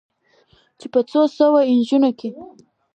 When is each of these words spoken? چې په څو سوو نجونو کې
چې 0.79 0.87
په 0.93 0.99
څو 1.11 1.21
سوو 1.37 1.57
نجونو 1.77 2.09
کې 2.19 2.29